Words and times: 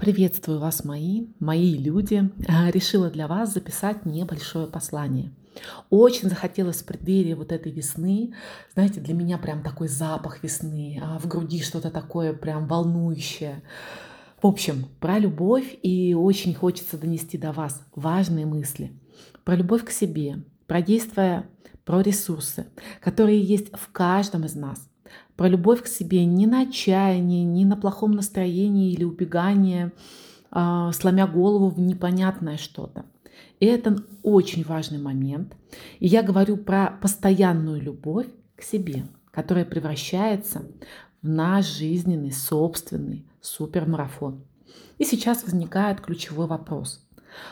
Приветствую 0.00 0.60
вас, 0.60 0.82
мои, 0.82 1.26
мои 1.40 1.76
люди. 1.76 2.30
А, 2.48 2.70
решила 2.70 3.10
для 3.10 3.28
вас 3.28 3.52
записать 3.52 4.06
небольшое 4.06 4.66
послание. 4.66 5.30
Очень 5.90 6.30
захотелось 6.30 6.80
в 6.80 6.86
преддверии 6.86 7.34
вот 7.34 7.52
этой 7.52 7.70
весны. 7.70 8.32
Знаете, 8.72 8.98
для 9.02 9.12
меня 9.12 9.36
прям 9.36 9.62
такой 9.62 9.88
запах 9.88 10.42
весны, 10.42 10.98
а 11.04 11.18
в 11.18 11.28
груди 11.28 11.60
что-то 11.60 11.90
такое 11.90 12.32
прям 12.32 12.66
волнующее. 12.66 13.62
В 14.40 14.46
общем, 14.46 14.86
про 15.00 15.18
любовь 15.18 15.76
и 15.82 16.14
очень 16.14 16.54
хочется 16.54 16.96
донести 16.96 17.36
до 17.36 17.52
вас 17.52 17.82
важные 17.94 18.46
мысли. 18.46 18.98
Про 19.44 19.56
любовь 19.56 19.84
к 19.84 19.90
себе, 19.90 20.42
про 20.66 20.80
действия, 20.80 21.46
про 21.84 22.00
ресурсы, 22.00 22.68
которые 23.02 23.42
есть 23.42 23.70
в 23.76 23.92
каждом 23.92 24.46
из 24.46 24.54
нас 24.54 24.89
про 25.40 25.48
любовь 25.48 25.82
к 25.82 25.86
себе 25.86 26.26
не 26.26 26.46
на 26.46 26.64
отчаянии, 26.64 27.44
не 27.44 27.64
на 27.64 27.74
плохом 27.74 28.12
настроении 28.12 28.92
или 28.92 29.04
убегание, 29.04 29.90
э, 30.52 30.90
сломя 30.92 31.26
голову 31.26 31.70
в 31.70 31.80
непонятное 31.80 32.58
что-то. 32.58 33.06
И 33.58 33.64
это 33.64 33.96
очень 34.22 34.64
важный 34.64 34.98
момент. 34.98 35.56
И 35.98 36.08
я 36.08 36.22
говорю 36.22 36.58
про 36.58 36.98
постоянную 37.00 37.80
любовь 37.80 38.26
к 38.54 38.62
себе, 38.62 39.06
которая 39.30 39.64
превращается 39.64 40.60
в 41.22 41.28
наш 41.30 41.64
жизненный, 41.64 42.32
собственный 42.32 43.24
супермарафон. 43.40 44.42
И 44.98 45.04
сейчас 45.04 45.44
возникает 45.44 46.02
ключевой 46.02 46.48
вопрос. 46.48 47.02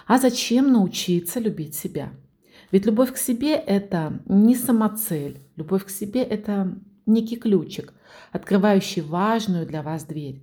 А 0.06 0.18
зачем 0.18 0.70
научиться 0.70 1.40
любить 1.40 1.74
себя? 1.74 2.10
Ведь 2.70 2.84
любовь 2.84 3.14
к 3.14 3.16
себе– 3.16 3.54
это 3.66 4.20
не 4.26 4.56
самоцель. 4.56 5.40
Любовь 5.56 5.86
к 5.86 5.88
себе– 5.88 6.22
это 6.22 6.76
некий 7.08 7.36
ключик, 7.36 7.92
открывающий 8.32 9.02
важную 9.02 9.66
для 9.66 9.82
вас 9.82 10.04
дверь. 10.04 10.42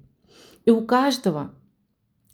И 0.66 0.72
у 0.72 0.86
каждого 0.86 1.54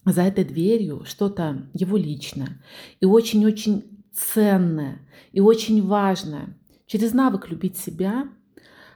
за 0.05 0.23
этой 0.23 0.44
дверью 0.44 1.03
что-то 1.05 1.67
его 1.73 1.98
личное 1.98 2.62
и 3.00 3.05
очень-очень 3.05 3.83
ценное 4.14 5.00
и 5.31 5.39
очень 5.39 5.86
важное. 5.86 6.58
Через 6.88 7.14
навык 7.14 7.50
любить 7.50 7.78
себя 7.78 8.28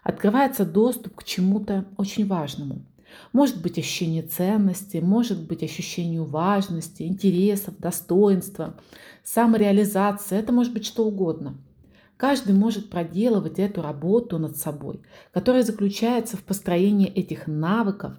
открывается 0.04 0.66
доступ 0.66 1.16
к 1.16 1.24
чему-то 1.24 1.86
очень 1.98 2.28
важному. 2.28 2.86
Может 3.32 3.62
быть 3.62 3.78
ощущение 3.78 4.24
ценности, 4.24 4.98
может 4.98 5.48
быть 5.48 5.64
ощущению 5.64 6.26
важности, 6.26 7.04
интересов, 7.04 7.78
достоинства, 7.78 8.76
самореализации. 9.24 10.38
Это 10.38 10.52
может 10.52 10.74
быть 10.74 10.86
что 10.86 11.06
угодно. 11.06 11.58
Каждый 12.18 12.56
может 12.56 12.90
проделывать 12.90 13.60
эту 13.60 13.82
работу 13.82 14.40
над 14.40 14.56
собой, 14.56 15.02
которая 15.34 15.64
заключается 15.64 16.38
в 16.38 16.44
построении 16.44 17.08
этих 17.08 17.48
навыков 17.48 18.14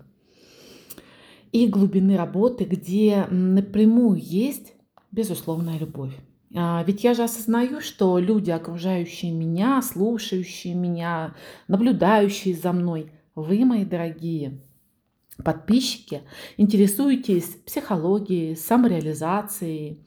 и 1.52 1.66
глубины 1.66 2.16
работы, 2.16 2.64
где 2.64 3.26
напрямую 3.30 4.20
есть 4.22 4.74
безусловная 5.12 5.78
любовь. 5.78 6.14
А, 6.54 6.84
ведь 6.86 7.04
я 7.04 7.14
же 7.14 7.22
осознаю, 7.22 7.80
что 7.80 8.18
люди, 8.18 8.50
окружающие 8.50 9.32
меня, 9.32 9.80
слушающие 9.80 10.74
меня, 10.74 11.34
наблюдающие 11.66 12.54
за 12.54 12.72
мной, 12.72 13.10
вы, 13.34 13.64
мои 13.64 13.84
дорогие, 13.84 14.60
подписчики, 15.42 16.22
интересуетесь 16.56 17.56
психологией, 17.66 18.56
самореализацией, 18.56 20.00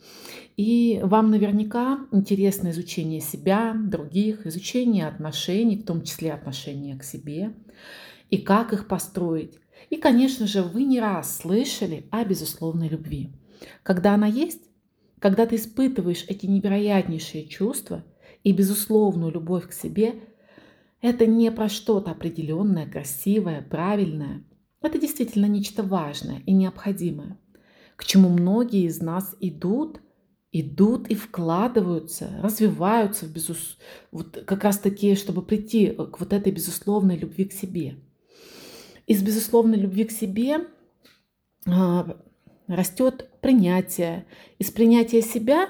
и 0.58 1.00
вам 1.04 1.32
наверняка 1.32 2.00
интересно 2.12 2.72
изучение 2.72 3.22
себя, 3.22 3.76
других, 3.76 4.46
изучение 4.46 5.08
отношений, 5.08 5.78
в 5.78 5.86
том 5.86 6.04
числе 6.04 6.34
отношения 6.34 6.98
к 6.98 7.04
себе, 7.04 7.54
и 8.30 8.38
как 8.38 8.74
их 8.74 8.88
построить. 8.88 9.58
И, 9.90 9.96
конечно 9.96 10.48
же, 10.48 10.62
вы 10.62 10.84
не 10.84 11.00
раз 11.00 11.38
слышали 11.38 12.08
о 12.12 12.26
безусловной 12.26 12.90
любви. 12.90 13.30
Когда 13.84 14.16
она 14.16 14.28
есть, 14.28 14.64
когда 15.20 15.46
ты 15.46 15.56
испытываешь 15.56 16.26
эти 16.28 16.46
невероятнейшие 16.46 17.48
чувства 17.48 18.04
и 18.44 18.52
безусловную 18.52 19.32
любовь 19.32 19.68
к 19.70 19.74
себе, 19.74 20.16
это 21.02 21.26
не 21.26 21.50
про 21.52 21.70
что-то 21.70 22.12
определенное, 22.12 22.90
красивое, 22.90 23.62
правильное– 23.62 24.44
это 24.82 25.00
действительно 25.00 25.46
нечто 25.46 25.84
важное 25.84 26.42
и 26.46 26.54
необходимое, 26.54 27.38
к 27.96 28.06
чему 28.06 28.30
многие 28.30 28.86
из 28.86 29.02
нас 29.02 29.36
идут, 29.40 30.02
идут 30.52 31.08
и 31.10 31.16
вкладываются, 31.16 32.40
развиваются 32.42 33.26
в 33.26 33.34
безус... 33.34 33.78
вот 34.12 34.44
как 34.46 34.64
раз 34.64 34.80
таки, 34.80 35.16
чтобы 35.16 35.42
прийти 35.42 35.88
к 35.88 36.20
вот 36.20 36.34
этой 36.34 36.52
безусловной 36.52 37.18
любви 37.18 37.46
к 37.46 37.54
себе. 37.54 37.98
Из 39.06 39.22
безусловной 39.22 39.78
любви 39.78 40.06
к 40.06 40.12
себе 40.12 40.68
а, 41.66 42.18
растет 42.68 43.30
принятие. 43.42 44.26
Из 44.60 44.72
принятия 44.72 45.22
себя 45.22 45.70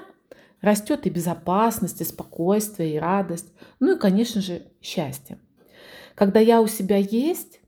растет 0.60 1.06
и 1.06 1.10
безопасность, 1.10 2.00
и 2.00 2.04
спокойствие, 2.04 2.94
и 2.94 2.98
радость. 2.98 3.52
Ну 3.80 3.96
и, 3.96 3.98
конечно 3.98 4.40
же, 4.40 4.62
счастье. 4.80 5.38
Когда 6.14 6.40
я 6.40 6.60
у 6.60 6.66
себя 6.66 6.96
есть, 6.96 7.59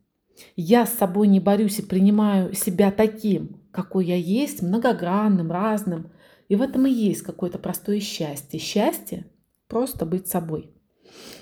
я 0.56 0.86
с 0.86 0.94
собой 0.94 1.28
не 1.28 1.40
борюсь 1.40 1.78
и 1.78 1.82
принимаю 1.82 2.54
себя 2.54 2.90
таким, 2.90 3.60
какой 3.70 4.06
я 4.06 4.16
есть, 4.16 4.62
многогранным, 4.62 5.50
разным. 5.50 6.12
И 6.48 6.56
в 6.56 6.62
этом 6.62 6.86
и 6.86 6.90
есть 6.90 7.22
какое-то 7.22 7.58
простое 7.58 8.00
счастье. 8.00 8.58
Счастье– 8.58 9.26
просто 9.68 10.04
быть 10.04 10.28
собой. 10.28 10.70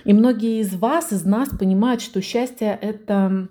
И 0.05 0.13
многие 0.13 0.61
из 0.61 0.75
вас, 0.75 1.13
из 1.13 1.25
нас 1.25 1.49
понимают, 1.49 2.01
что 2.01 2.21
счастье– 2.21 2.79
это 2.83 3.49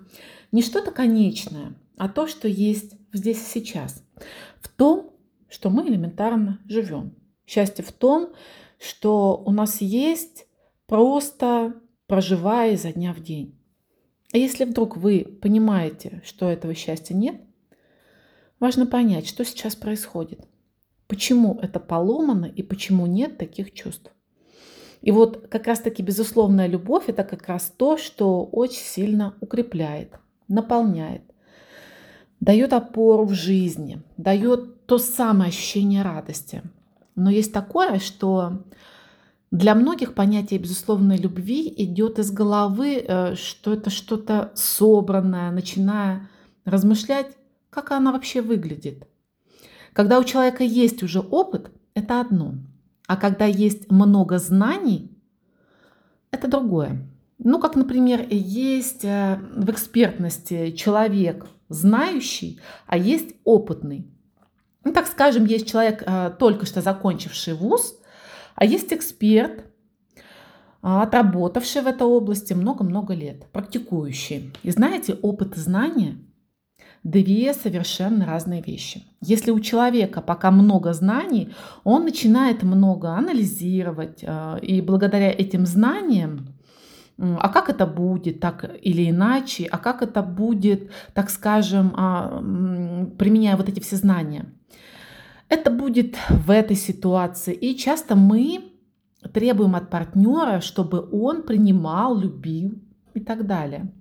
не 0.52 0.62
что-то 0.62 0.90
конечное, 0.90 1.74
а 1.96 2.08
то, 2.08 2.26
что 2.26 2.48
есть 2.48 2.94
здесь 3.12 3.38
и 3.38 3.60
сейчас. 3.60 4.02
В 4.60 4.68
том, 4.68 5.12
что 5.48 5.70
мы 5.70 5.86
элементарно 5.86 6.60
живем. 6.66 7.14
Счастье 7.46 7.84
в 7.84 7.92
том, 7.92 8.30
что 8.78 9.42
у 9.44 9.50
нас 9.50 9.80
есть 9.80 10.46
просто 10.86 11.74
проживая 12.06 12.72
изо 12.72 12.92
дня 12.92 13.12
в 13.12 13.20
день. 13.20 13.59
А 14.32 14.38
если 14.38 14.64
вдруг 14.64 14.96
вы 14.96 15.38
понимаете, 15.40 16.22
что 16.24 16.48
этого 16.48 16.74
счастья 16.74 17.14
нет, 17.14 17.40
важно 18.60 18.86
понять, 18.86 19.26
что 19.26 19.44
сейчас 19.44 19.74
происходит. 19.74 20.46
Почему 21.08 21.58
это 21.60 21.80
поломано 21.80 22.46
и 22.46 22.62
почему 22.62 23.06
нет 23.06 23.38
таких 23.38 23.72
чувств. 23.72 24.12
И 25.02 25.10
вот 25.10 25.48
как 25.48 25.66
раз-таки 25.66 26.02
безусловная 26.02 26.66
любовь– 26.66 27.04
это 27.08 27.24
как 27.24 27.48
раз 27.48 27.72
то, 27.76 27.96
что 27.96 28.44
очень 28.44 28.82
сильно 28.82 29.34
укрепляет, 29.40 30.12
наполняет, 30.46 31.22
дает 32.38 32.72
опору 32.72 33.24
в 33.24 33.32
жизни, 33.32 34.02
дает 34.16 34.86
то 34.86 34.98
самое 34.98 35.48
ощущение 35.48 36.02
радости. 36.02 36.62
Но 37.16 37.30
есть 37.30 37.52
такое, 37.52 37.98
что 37.98 38.62
для 39.50 39.74
многих 39.74 40.14
понятие 40.14 40.60
безусловной 40.60 41.16
любви 41.16 41.72
идет 41.76 42.18
из 42.18 42.30
головы, 42.30 43.04
э, 43.06 43.34
что 43.34 43.72
это 43.72 43.90
что-то 43.90 44.52
собранное, 44.54 45.50
начиная 45.50 46.28
размышлять, 46.64 47.26
как 47.68 47.90
она 47.90 48.12
вообще 48.12 48.42
выглядит. 48.42 49.08
Когда 49.92 50.20
у 50.20 50.24
человека 50.24 50.62
есть 50.62 51.02
уже 51.02 51.18
опыт, 51.20 51.70
это 51.94 52.20
одно. 52.20 52.54
А 53.08 53.16
когда 53.16 53.44
есть 53.44 53.90
много 53.90 54.38
знаний, 54.38 55.10
это 56.30 56.46
другое. 56.46 57.08
Ну, 57.38 57.58
как, 57.58 57.74
например, 57.74 58.24
есть 58.30 59.04
э, 59.04 59.40
в 59.56 59.68
экспертности 59.70 60.70
человек 60.72 61.46
знающий, 61.68 62.60
а 62.86 62.96
есть 62.96 63.34
опытный. 63.42 64.06
Ну, 64.84 64.92
так 64.92 65.08
скажем, 65.08 65.44
есть 65.44 65.68
человек, 65.68 66.04
э, 66.06 66.32
только 66.38 66.66
что 66.66 66.82
закончивший 66.82 67.54
вуз, 67.54 67.99
а 68.54 68.64
есть 68.64 68.92
эксперт, 68.92 69.64
а, 70.82 71.02
отработавший 71.02 71.82
в 71.82 71.86
этой 71.86 72.06
области 72.06 72.52
много-много 72.54 73.14
лет, 73.14 73.46
практикующий. 73.52 74.52
И 74.62 74.70
знаете, 74.70 75.14
опыт 75.22 75.56
и 75.56 75.60
знания– 75.60 76.16
две 77.04 77.54
совершенно 77.54 78.26
разные 78.26 78.62
вещи. 78.62 79.04
Если 79.20 79.50
у 79.50 79.60
человека 79.60 80.20
пока 80.20 80.50
много 80.50 80.92
знаний, 80.92 81.50
он 81.84 82.04
начинает 82.04 82.62
много 82.62 83.10
анализировать, 83.10 84.24
а, 84.26 84.56
и 84.56 84.80
благодаря 84.80 85.30
этим 85.30 85.66
знаниям 85.66 86.48
а 87.22 87.50
как 87.50 87.68
это 87.68 87.84
будет 87.86 88.40
так 88.40 88.64
или 88.80 89.10
иначе, 89.10 89.66
а 89.70 89.76
как 89.76 90.00
это 90.00 90.22
будет, 90.22 90.90
так 91.12 91.28
скажем, 91.28 91.92
а, 91.94 92.38
применяя 93.18 93.58
вот 93.58 93.68
эти 93.68 93.80
все 93.80 93.96
знания– 93.96 94.46
это 95.50 95.70
будет 95.70 96.16
в 96.30 96.50
этой 96.50 96.76
ситуации. 96.76 97.52
И 97.52 97.76
часто 97.76 98.14
мы 98.14 98.72
требуем 99.34 99.74
от 99.74 99.90
партнера, 99.90 100.60
чтобы 100.60 101.06
он 101.12 101.42
принимал, 101.42 102.16
любил 102.16 102.80
и 103.12 103.20
так 103.20 103.46
далее. 103.46 103.92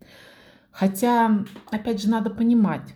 Хотя, 0.71 1.43
опять 1.71 2.01
же, 2.01 2.09
надо 2.09 2.29
понимать, 2.29 2.95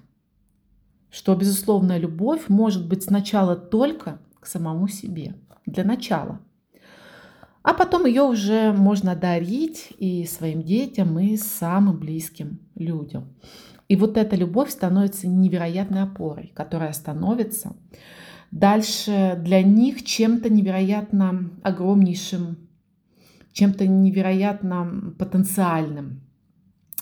что 1.09 1.35
безусловная 1.35 1.97
любовь 1.97 2.47
может 2.47 2.87
быть 2.87 3.03
сначала 3.03 3.55
только 3.55 4.19
к 4.39 4.45
самому 4.45 4.87
себе, 4.87 5.35
для 5.65 5.83
начала. 5.83 6.39
А 7.63 7.73
потом 7.73 8.05
ее 8.05 8.23
уже 8.23 8.71
можно 8.71 9.15
дарить 9.15 9.93
и 9.97 10.25
своим 10.25 10.61
детям, 10.61 11.17
и 11.17 11.37
самым 11.37 11.97
близким 11.97 12.59
людям. 12.75 13.33
И 13.87 13.95
вот 13.95 14.17
эта 14.17 14.35
любовь 14.35 14.69
становится 14.69 15.27
невероятной 15.27 16.03
опорой, 16.03 16.51
которая 16.55 16.93
становится 16.93 17.75
дальше 18.53 19.35
для 19.43 19.63
них 19.63 20.03
чем-то 20.03 20.49
невероятно 20.49 21.49
огромнейшим, 21.63 22.57
чем-то 23.51 23.87
невероятно 23.87 25.13
потенциальным. 25.17 26.21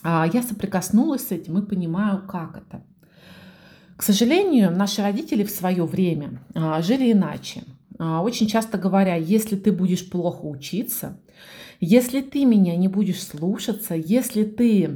А 0.02 0.26
я 0.32 0.42
соприкоснулась 0.42 1.28
с 1.28 1.32
этим 1.32 1.60
и 1.60 1.66
понимаю, 1.66 2.26
как 2.28 2.58
это. 2.58 2.84
К 3.98 4.04
сожалению, 4.04 4.72
наши 4.72 5.02
родители 5.02 5.44
в 5.44 5.52
свое 5.52 5.86
время 5.86 6.42
а, 6.56 6.82
жили 6.82 7.12
иначе. 7.12 7.64
А, 8.00 8.24
очень 8.24 8.48
часто 8.48 8.78
говоря, 8.78 9.16
если 9.16 9.56
ты 9.56 9.72
будешь 9.72 10.10
плохо 10.10 10.46
учиться, 10.46 11.20
если 11.80 12.22
ты 12.22 12.46
меня 12.46 12.76
не 12.78 12.88
будешь 12.88 13.22
слушаться, 13.22 13.94
если 13.94 14.44
ты 14.44 14.90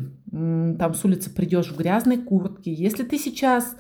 там 0.78 0.94
с 0.94 1.06
улицы 1.06 1.30
придешь 1.30 1.72
в 1.72 1.78
грязной 1.78 2.18
куртке, 2.18 2.74
если 2.74 3.04
ты 3.04 3.18
сейчас 3.18 3.76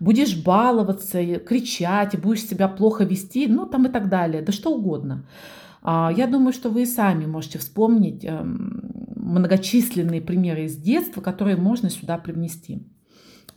будешь 0.00 0.36
баловаться, 0.42 1.22
кричать, 1.38 2.14
и 2.14 2.18
будешь 2.18 2.42
себя 2.42 2.68
плохо 2.68 3.04
вести, 3.04 3.46
ну 3.46 3.66
там 3.66 3.86
и 3.86 3.90
так 3.90 4.08
далее, 4.08 4.42
да 4.42 4.52
что 4.52 4.74
угодно. 4.74 5.26
А, 5.82 6.12
я 6.14 6.26
думаю, 6.26 6.52
что 6.52 6.68
вы 6.68 6.82
и 6.82 6.86
сами 6.86 7.26
можете 7.26 7.58
вспомнить 7.58 8.24
эм, 8.24 9.12
многочисленные 9.16 10.20
примеры 10.20 10.64
из 10.64 10.76
детства, 10.76 11.20
которые 11.20 11.56
можно 11.56 11.90
сюда 11.90 12.18
привнести. 12.18 12.82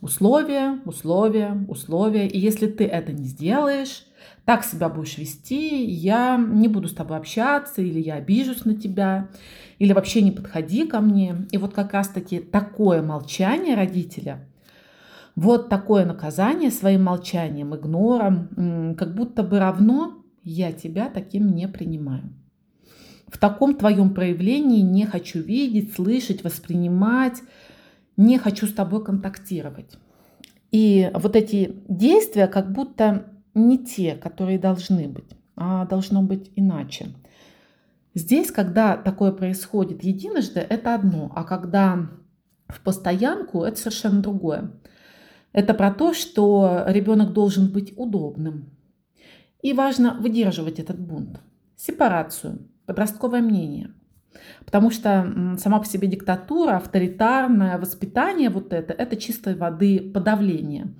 Условия, 0.04 0.80
условия, 0.84 1.64
условия. 1.66 2.28
И 2.28 2.38
если 2.38 2.66
ты 2.66 2.84
это 2.84 3.10
не 3.10 3.24
сделаешь, 3.24 4.04
так 4.44 4.62
себя 4.62 4.90
будешь 4.90 5.16
вести, 5.16 5.82
я 5.82 6.36
не 6.36 6.68
буду 6.68 6.88
с 6.88 6.92
тобой 6.92 7.16
общаться, 7.16 7.80
или 7.80 7.98
я 8.00 8.16
обижусь 8.16 8.66
на 8.66 8.74
тебя, 8.74 9.30
или 9.78 9.94
вообще 9.94 10.20
не 10.20 10.30
подходи 10.30 10.86
ко 10.86 11.00
мне. 11.00 11.46
И 11.52 11.56
вот 11.56 11.72
как 11.72 11.94
раз-таки 11.94 12.38
такое 12.40 13.00
молчание 13.00 13.76
родителя, 13.76 14.46
вот 15.36 15.70
такое 15.70 16.04
наказание 16.04 16.70
своим 16.70 17.04
молчанием, 17.04 17.74
игнором, 17.74 18.94
как 18.98 19.14
будто 19.14 19.42
бы 19.42 19.58
равно 19.58 20.22
я 20.42 20.72
тебя 20.72 21.08
таким 21.08 21.54
не 21.54 21.66
принимаю. 21.66 22.30
В 23.28 23.38
таком 23.38 23.74
твоем 23.74 24.12
проявлении 24.12 24.82
не 24.82 25.06
хочу 25.06 25.40
видеть, 25.40 25.94
слышать, 25.94 26.44
воспринимать, 26.44 27.40
не 28.16 28.38
хочу 28.38 28.66
с 28.66 28.72
тобой 28.72 29.04
контактировать. 29.04 29.98
И 30.70 31.10
вот 31.14 31.36
эти 31.36 31.82
действия 31.88 32.46
как 32.46 32.72
будто 32.72 33.26
не 33.54 33.78
те, 33.78 34.14
которые 34.16 34.58
должны 34.58 35.08
быть, 35.08 35.30
а 35.56 35.86
должно 35.86 36.22
быть 36.22 36.50
иначе. 36.56 37.14
Здесь, 38.14 38.50
когда 38.50 38.96
такое 38.96 39.32
происходит 39.32 40.04
единожды, 40.04 40.60
это 40.60 40.94
одно, 40.94 41.32
а 41.34 41.44
когда 41.44 42.10
в 42.68 42.80
постоянку, 42.80 43.62
это 43.62 43.76
совершенно 43.76 44.22
другое. 44.22 44.72
Это 45.52 45.74
про 45.74 45.92
то, 45.92 46.14
что 46.14 46.84
ребенок 46.86 47.32
должен 47.32 47.70
быть 47.70 47.92
удобным. 47.96 48.70
И 49.62 49.72
важно 49.72 50.14
выдерживать 50.20 50.78
этот 50.78 50.98
бунт, 50.98 51.40
сепарацию, 51.76 52.68
подростковое 52.86 53.40
мнение. 53.40 53.94
Потому 54.64 54.90
что 54.90 55.56
сама 55.58 55.78
по 55.78 55.86
себе 55.86 56.08
диктатура, 56.08 56.76
авторитарное 56.76 57.78
воспитание, 57.78 58.50
вот 58.50 58.72
это, 58.72 58.92
это 58.92 59.16
чистой 59.16 59.54
воды 59.54 60.00
подавление. 60.00 60.94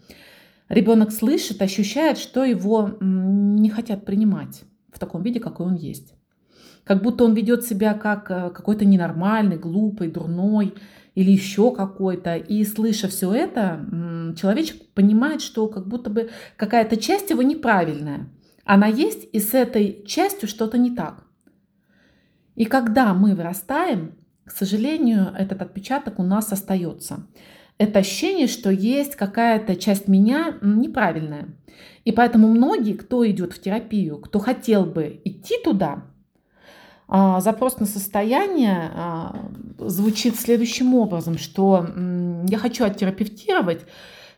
Ребенок 0.68 1.12
слышит, 1.12 1.60
ощущает, 1.62 2.18
что 2.18 2.44
его 2.44 2.96
не 3.00 3.70
хотят 3.70 4.04
принимать 4.04 4.62
в 4.92 4.98
таком 4.98 5.22
виде, 5.22 5.40
какой 5.40 5.66
он 5.66 5.74
есть. 5.74 6.14
Как 6.84 7.02
будто 7.02 7.24
он 7.24 7.34
ведет 7.34 7.64
себя 7.64 7.94
как 7.94 8.30
э, 8.30 8.50
какой-то 8.50 8.84
ненормальный, 8.84 9.56
глупый, 9.56 10.10
дурной 10.10 10.74
или 11.14 11.30
еще 11.30 11.74
какой-то. 11.74 12.36
И 12.36 12.64
слыша 12.64 13.08
все 13.08 13.32
это, 13.32 14.34
человечек 14.38 14.90
понимает, 14.92 15.40
что 15.40 15.68
как 15.68 15.86
будто 15.88 16.10
бы 16.10 16.30
какая-то 16.56 16.96
часть 16.96 17.30
его 17.30 17.42
неправильная. 17.42 18.28
Она 18.64 18.86
есть, 18.86 19.28
и 19.32 19.40
с 19.40 19.54
этой 19.54 20.04
частью 20.06 20.48
что-то 20.48 20.78
не 20.78 20.94
так. 20.94 21.24
И 22.54 22.64
когда 22.64 23.14
мы 23.14 23.34
вырастаем, 23.34 24.14
к 24.44 24.50
сожалению, 24.50 25.32
этот 25.36 25.62
отпечаток 25.62 26.18
у 26.18 26.22
нас 26.22 26.52
остается 26.52 27.26
это 27.78 28.00
ощущение, 28.00 28.46
что 28.46 28.70
есть 28.70 29.16
какая-то 29.16 29.76
часть 29.76 30.08
меня 30.08 30.56
неправильная. 30.62 31.48
И 32.04 32.12
поэтому 32.12 32.48
многие, 32.48 32.94
кто 32.94 33.28
идет 33.28 33.52
в 33.52 33.60
терапию, 33.60 34.18
кто 34.18 34.38
хотел 34.38 34.84
бы 34.84 35.20
идти 35.24 35.56
туда, 35.62 36.04
а, 37.08 37.40
запрос 37.40 37.78
на 37.80 37.86
состояние 37.86 38.90
а, 38.94 39.50
звучит 39.78 40.36
следующим 40.36 40.94
образом, 40.94 41.38
что 41.38 41.86
я 42.48 42.58
хочу 42.58 42.84
оттерапевтировать, 42.84 43.80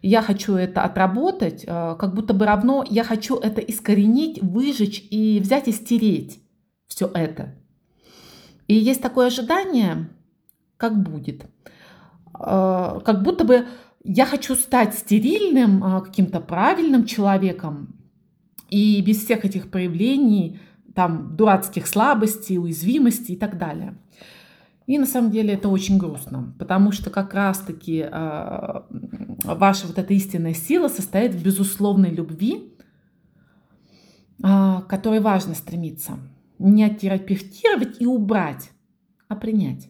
я 0.02 0.22
хочу 0.22 0.54
это 0.54 0.82
отработать, 0.82 1.64
а, 1.68 1.94
как 1.96 2.14
будто 2.14 2.32
бы 2.32 2.46
равно 2.46 2.84
я 2.88 3.04
хочу 3.04 3.36
это 3.36 3.60
искоренить, 3.60 4.42
выжечь 4.42 5.06
и 5.10 5.40
взять 5.42 5.68
и 5.68 5.72
стереть 5.72 6.40
все 6.86 7.10
это. 7.12 7.54
И 8.68 8.74
есть 8.74 9.02
такое 9.02 9.28
ожидание, 9.28 10.08
как 10.76 11.02
будет– 11.02 11.46
Э, 12.38 13.00
как 13.04 13.22
будто 13.22 13.44
бы 13.44 13.66
я 14.04 14.26
хочу 14.26 14.54
стать 14.54 14.94
стерильным, 14.94 15.82
э, 15.84 16.00
каким-то 16.02 16.40
правильным 16.40 17.04
человеком, 17.04 17.94
и 18.68 19.00
без 19.00 19.24
всех 19.24 19.44
этих 19.44 19.70
проявлений, 19.70 20.58
там, 20.94 21.36
дурацких 21.36 21.86
слабостей, 21.86 22.58
уязвимостей 22.58 23.34
и 23.34 23.38
так 23.38 23.58
далее. 23.58 23.96
И 24.86 24.98
на 24.98 25.06
самом 25.06 25.30
деле 25.30 25.54
это 25.54 25.68
очень 25.68 25.98
грустно, 25.98 26.54
потому 26.58 26.92
что 26.92 27.10
как 27.10 27.34
раз-таки 27.34 28.06
э, 28.10 28.80
ваша 29.44 29.86
вот 29.86 29.98
эта 29.98 30.14
истинная 30.14 30.54
сила 30.54 30.88
состоит 30.88 31.34
в 31.34 31.42
безусловной 31.42 32.10
любви, 32.10 32.72
э, 34.42 34.80
которой 34.88 35.20
важно 35.20 35.54
стремиться. 35.54 36.18
Не 36.58 36.84
оттерапевтировать 36.84 38.00
и 38.00 38.06
убрать, 38.06 38.70
а 39.28 39.36
принять. 39.36 39.88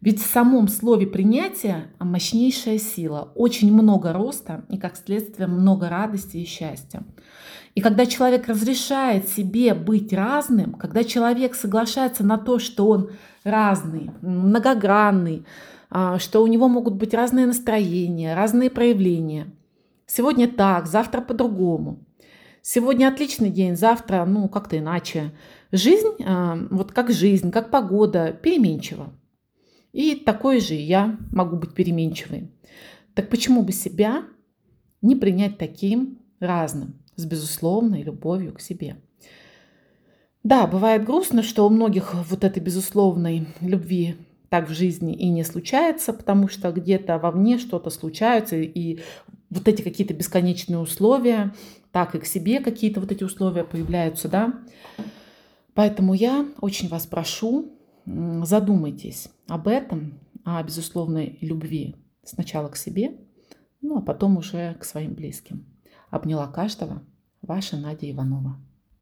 Ведь 0.00 0.22
в 0.22 0.26
самом 0.26 0.68
слове 0.68 1.06
принятия 1.06 1.88
мощнейшая 1.98 2.78
сила, 2.78 3.32
очень 3.34 3.72
много 3.72 4.12
роста 4.12 4.64
и, 4.68 4.78
как 4.78 4.96
следствие, 4.96 5.48
много 5.48 5.88
радости 5.88 6.36
и 6.36 6.44
счастья. 6.44 7.02
И 7.74 7.80
когда 7.80 8.06
человек 8.06 8.46
разрешает 8.48 9.28
себе 9.28 9.74
быть 9.74 10.12
разным, 10.12 10.74
когда 10.74 11.02
человек 11.02 11.54
соглашается 11.54 12.24
на 12.24 12.38
то, 12.38 12.58
что 12.58 12.88
он 12.88 13.10
разный, 13.42 14.10
многогранный, 14.20 15.44
а, 15.90 16.18
что 16.18 16.42
у 16.42 16.46
него 16.46 16.68
могут 16.68 16.94
быть 16.94 17.14
разные 17.14 17.46
настроения, 17.46 18.34
разные 18.34 18.70
проявления. 18.70 19.48
Сегодня 20.06 20.48
так, 20.48 20.86
завтра 20.86 21.20
по-другому. 21.20 21.98
Сегодня 22.62 23.08
отличный 23.08 23.50
день, 23.50 23.76
завтра, 23.76 24.24
ну, 24.24 24.48
как-то 24.48 24.78
иначе. 24.78 25.32
Жизнь, 25.70 26.22
а, 26.24 26.58
вот 26.70 26.92
как 26.92 27.10
жизнь, 27.10 27.50
как 27.50 27.70
погода, 27.70 28.32
переменчива. 28.32 29.12
И 29.92 30.14
такой 30.14 30.60
же 30.60 30.74
я 30.74 31.18
могу 31.30 31.56
быть 31.56 31.74
переменчивой. 31.74 32.50
Так 33.14 33.28
почему 33.28 33.62
бы 33.62 33.72
себя 33.72 34.24
не 35.02 35.14
принять 35.14 35.58
таким 35.58 36.18
разным, 36.40 36.94
с 37.16 37.24
безусловной 37.26 38.02
любовью 38.02 38.54
к 38.54 38.60
себе? 38.60 38.96
Да, 40.42 40.66
бывает 40.66 41.04
грустно, 41.04 41.42
что 41.42 41.66
у 41.66 41.70
многих 41.70 42.14
вот 42.14 42.44
этой 42.44 42.60
безусловной 42.60 43.46
любви 43.60 44.16
так 44.48 44.70
в 44.70 44.72
жизни 44.72 45.14
и 45.14 45.28
не 45.28 45.44
случается, 45.44 46.14
потому 46.14 46.48
что 46.48 46.72
где-то 46.72 47.18
вовне 47.18 47.58
что-то 47.58 47.90
случается, 47.90 48.56
и 48.56 49.00
вот 49.50 49.68
эти 49.68 49.82
какие-то 49.82 50.14
бесконечные 50.14 50.78
условия, 50.78 51.54
так 51.92 52.14
и 52.14 52.18
к 52.18 52.24
себе 52.24 52.60
какие-то 52.60 53.00
вот 53.00 53.12
эти 53.12 53.24
условия 53.24 53.64
появляются, 53.64 54.28
да. 54.28 54.54
Поэтому 55.78 56.12
я 56.12 56.44
очень 56.60 56.88
вас 56.88 57.06
прошу 57.06 57.70
задумайтесь 58.04 59.28
об 59.46 59.68
этом, 59.68 60.18
о 60.44 60.60
безусловной 60.64 61.38
любви 61.40 61.94
сначала 62.24 62.68
к 62.68 62.76
себе, 62.76 63.16
ну 63.80 63.98
а 63.98 64.02
потом 64.02 64.38
уже 64.38 64.74
к 64.74 64.84
своим 64.84 65.14
близким. 65.14 65.66
Обняла 66.10 66.48
каждого. 66.48 67.04
Ваша 67.42 67.76
Надя 67.76 68.10
Иванова. 68.10 68.60